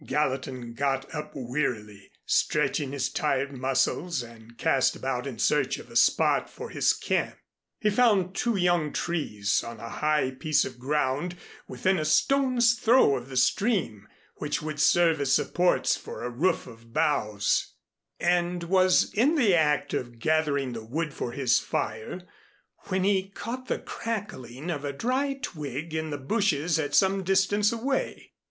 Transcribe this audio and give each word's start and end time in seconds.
Gallatin 0.03 0.73
got 0.73 1.13
up 1.13 1.33
wearily, 1.35 2.09
stretching 2.25 2.91
his 2.91 3.07
tired 3.07 3.51
muscles 3.53 4.23
and 4.23 4.57
cast 4.57 4.95
about 4.95 5.27
in 5.27 5.37
search 5.37 5.77
of 5.77 5.91
a 5.91 5.95
spot 5.95 6.49
for 6.49 6.71
his 6.71 6.91
camp. 6.93 7.35
He 7.79 7.91
found 7.91 8.33
two 8.35 8.55
young 8.55 8.93
trees 8.93 9.63
on 9.63 9.79
a 9.79 9.89
high 10.01 10.31
piece 10.31 10.65
of 10.65 10.79
ground 10.79 11.37
within 11.67 11.99
a 11.99 12.05
stone's 12.05 12.73
throw 12.73 13.15
of 13.15 13.29
the 13.29 13.37
stream, 13.37 14.07
which 14.37 14.59
would 14.59 14.79
serve 14.79 15.21
as 15.21 15.35
supports 15.35 15.95
for 15.95 16.23
a 16.23 16.31
roof 16.31 16.65
of 16.65 16.91
boughs, 16.95 17.75
and 18.19 18.63
was 18.63 19.13
in 19.13 19.35
the 19.35 19.53
act 19.53 19.93
of 19.93 20.17
gathering 20.17 20.73
the 20.73 20.83
wood 20.83 21.13
for 21.13 21.31
his 21.33 21.59
fire, 21.59 22.21
when 22.85 23.03
he 23.03 23.29
caught 23.29 23.67
the 23.67 23.77
crackling 23.77 24.71
of 24.71 24.83
a 24.83 24.93
dry 24.93 25.37
twig 25.43 25.93
in 25.93 26.09
the 26.09 26.17
bushes 26.17 26.79
at 26.79 26.95
some 26.95 27.21
distance 27.23 27.71
away. 27.71 28.31